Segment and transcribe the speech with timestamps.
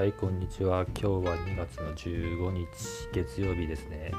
[0.00, 0.86] はいこんにちは。
[0.98, 2.66] 今日は2月の15日
[3.12, 4.10] 月曜日ですね。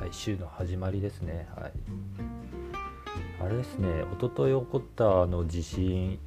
[0.00, 1.46] はい、週の始まりですね。
[1.54, 1.72] はい。
[3.40, 3.88] あれですね
[4.18, 6.18] 一昨日起こったあの地震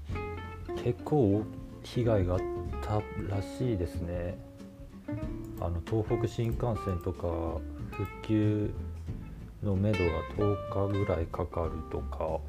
[0.82, 1.44] 結構
[1.84, 2.42] 被害があっ
[2.82, 3.02] た
[3.36, 4.38] らしいですね。
[5.60, 7.28] あの東北新幹線とか
[7.92, 8.72] 復旧
[9.62, 12.40] のめどが10日ぐらいかかるとか。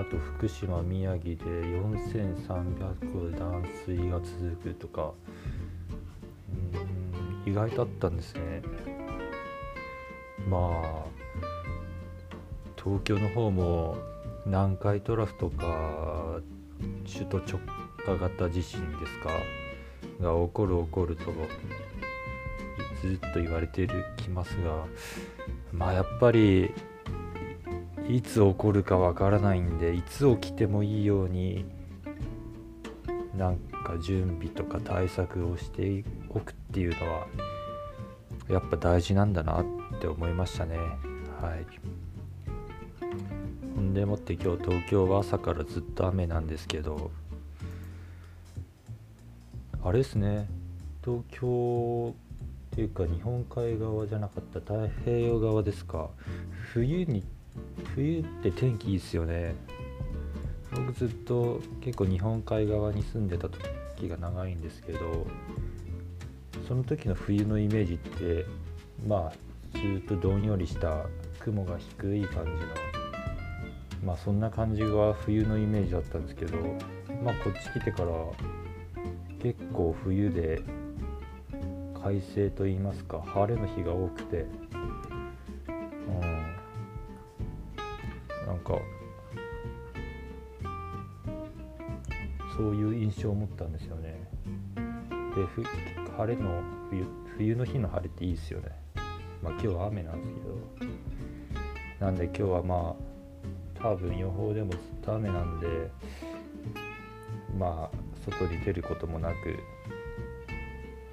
[0.00, 5.12] あと福島宮城で4300断水が続くとか。
[6.82, 6.98] うん
[7.48, 8.62] 意外とあったんですね。
[10.46, 11.04] まあ
[12.76, 13.96] 東京の方も
[14.44, 16.40] 南海トラフとか
[17.10, 17.58] 首都直
[18.04, 19.30] 下型地震ですか
[20.20, 21.24] が起こる起こると
[23.00, 23.88] ずっと言われて
[24.18, 24.84] きますが。
[25.72, 26.72] まあやっぱり
[28.08, 31.66] いつ起こるかわからないんでいつ起きてもいいように
[33.36, 37.26] なんか準備とか対策をしておくっていうのは
[38.48, 39.64] やっぱ大事なんだなっ
[40.00, 40.78] て思いましたね。
[41.40, 41.66] はい。
[43.76, 47.10] ほんでもって今日東京は朝からずっと雨なんですけど
[49.84, 50.48] あれですね。
[51.04, 52.14] 東京
[52.72, 56.08] っていうか日本海側じゃなかった太平洋側ですか。
[56.72, 57.22] 冬に
[57.98, 59.56] 冬って天気いいっすよね。
[60.70, 65.26] 僕ずっと結構日本海側に住んでた時が長いんですけど
[66.68, 68.46] その時の冬のイメージって
[69.06, 71.06] まあずっとどんよりした
[71.40, 72.58] 雲が低い感じの
[74.04, 76.58] まあそんな感じが冬のイメージだったんですけど
[77.24, 78.10] まあこっち来てから
[79.42, 80.60] 結構冬で
[82.00, 86.47] 快晴と言いますか晴れの日が多くてうん。
[88.48, 88.78] なんか
[92.56, 94.26] そういう印象を持ったんですよね。
[94.74, 95.46] で
[96.16, 97.04] 晴れの冬
[97.36, 98.70] 冬の日の晴れっていいですよね。
[99.42, 100.34] まあ今日は雨なんです
[100.80, 102.06] けど。
[102.06, 102.96] なんで今日はま
[103.76, 105.90] あ多分予報でもずっと雨なんで
[107.58, 109.58] まあ外に出ることもなく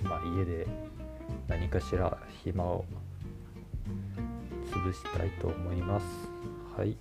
[0.03, 0.66] まあ家で
[1.50, 2.85] 何かしら暇を
[4.72, 6.06] 潰したいと思います。
[6.78, 6.97] はい。